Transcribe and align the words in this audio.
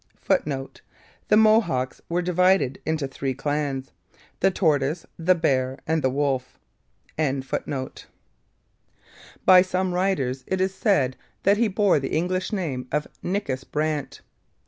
[Footnote: 0.19 0.81
The 1.27 1.37
Mohawks 1.37 2.01
were 2.09 2.23
divided 2.23 2.81
into 2.87 3.07
three 3.07 3.35
clans 3.35 3.91
the 4.39 4.49
Tortoise, 4.49 5.05
the 5.19 5.35
Bear, 5.35 5.77
and 5.85 6.01
the 6.01 6.09
Wolf.] 6.09 6.57
By 7.17 7.43
some 9.61 9.93
writers 9.93 10.43
it 10.47 10.59
is 10.59 10.73
said 10.73 11.17
that 11.43 11.57
he 11.57 11.67
bore 11.67 11.99
the 11.99 12.15
English 12.17 12.51
name 12.51 12.87
of 12.91 13.07
Nickus 13.21 13.63
Brant. 13.63 14.21